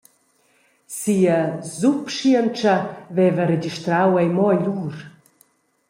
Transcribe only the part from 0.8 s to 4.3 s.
Sia subschientscha veva registrau ei